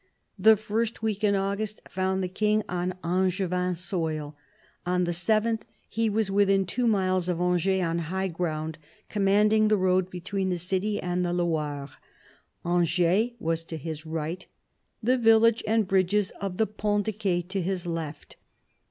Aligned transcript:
The 0.39 0.57
first 0.57 1.03
week 1.03 1.23
in 1.23 1.35
August 1.35 1.79
found 1.87 2.23
the 2.23 2.27
King 2.27 2.63
on 2.67 2.95
Angevin 3.03 3.75
soil; 3.75 4.35
on 4.83 5.03
the 5.03 5.11
7th 5.11 5.61
he 5.87 6.09
was 6.09 6.31
within 6.31 6.65
two 6.65 6.87
miles 6.87 7.29
of 7.29 7.39
Angers, 7.39 7.83
on 7.83 7.99
high 7.99 8.27
ground 8.27 8.79
commanding 9.09 9.67
the 9.67 9.77
road 9.77 10.09
between 10.09 10.49
the 10.49 10.57
city 10.57 10.99
and 10.99 11.23
the 11.23 11.33
Loire. 11.33 11.91
Angers 12.65 13.33
was 13.37 13.63
to 13.65 13.77
his 13.77 14.03
right; 14.07 14.47
the 15.03 15.19
village 15.19 15.63
and 15.67 15.87
bridges 15.87 16.31
of 16.41 16.57
the 16.57 16.65
Ponts 16.65 17.05
de 17.11 17.15
Ce 17.15 17.43
to 17.49 17.61
his 17.61 17.85
left. 17.85 18.37